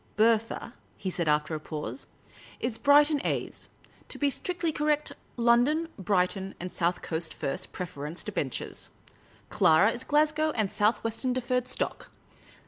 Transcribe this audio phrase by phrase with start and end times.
[0.23, 2.07] "Bertha," he said, after a pause,"
[2.69, 3.69] is Brighton A's—
[4.09, 8.89] to be strictly correct, London, Brighton, and South Coast First Preference Debentures.
[9.49, 12.09] Clara is Glasgow and South Western Deferred Stock.